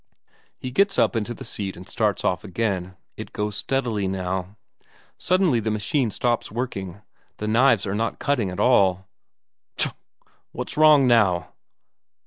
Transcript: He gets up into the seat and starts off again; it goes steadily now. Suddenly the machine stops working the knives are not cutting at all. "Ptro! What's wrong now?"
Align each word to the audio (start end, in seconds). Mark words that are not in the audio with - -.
He 0.57 0.71
gets 0.71 0.97
up 0.97 1.15
into 1.15 1.35
the 1.35 1.45
seat 1.45 1.77
and 1.77 1.87
starts 1.87 2.25
off 2.25 2.43
again; 2.43 2.97
it 3.17 3.31
goes 3.33 3.55
steadily 3.55 4.07
now. 4.07 4.55
Suddenly 5.19 5.59
the 5.59 5.69
machine 5.69 6.09
stops 6.09 6.51
working 6.51 7.03
the 7.37 7.47
knives 7.47 7.85
are 7.85 7.93
not 7.93 8.17
cutting 8.17 8.49
at 8.49 8.59
all. 8.59 9.07
"Ptro! 9.77 9.93
What's 10.53 10.75
wrong 10.75 11.05
now?" 11.05 11.49